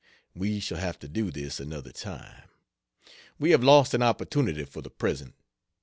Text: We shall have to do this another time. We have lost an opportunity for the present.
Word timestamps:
We 0.33 0.59
shall 0.59 0.79
have 0.79 0.97
to 1.01 1.07
do 1.07 1.29
this 1.29 1.59
another 1.59 1.91
time. 1.91 2.49
We 3.37 3.51
have 3.51 3.63
lost 3.63 3.93
an 3.93 4.01
opportunity 4.01 4.63
for 4.65 4.81
the 4.81 4.89
present. 4.89 5.35